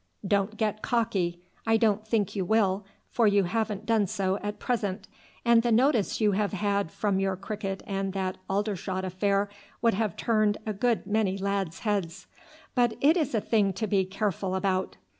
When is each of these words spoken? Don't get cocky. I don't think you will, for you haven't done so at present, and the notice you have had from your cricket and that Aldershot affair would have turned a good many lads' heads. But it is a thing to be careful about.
Don't 0.27 0.57
get 0.57 0.81
cocky. 0.81 1.43
I 1.67 1.77
don't 1.77 2.07
think 2.07 2.35
you 2.35 2.43
will, 2.43 2.83
for 3.11 3.27
you 3.27 3.43
haven't 3.43 3.85
done 3.85 4.07
so 4.07 4.39
at 4.41 4.57
present, 4.57 5.07
and 5.45 5.61
the 5.61 5.71
notice 5.71 6.19
you 6.19 6.31
have 6.31 6.53
had 6.53 6.89
from 6.91 7.19
your 7.19 7.35
cricket 7.35 7.83
and 7.85 8.11
that 8.13 8.39
Aldershot 8.49 9.05
affair 9.05 9.47
would 9.79 9.93
have 9.93 10.17
turned 10.17 10.57
a 10.65 10.73
good 10.73 11.05
many 11.05 11.37
lads' 11.37 11.81
heads. 11.81 12.25
But 12.73 12.97
it 12.99 13.15
is 13.15 13.35
a 13.35 13.41
thing 13.41 13.73
to 13.73 13.85
be 13.85 14.03
careful 14.03 14.55
about. 14.55 14.97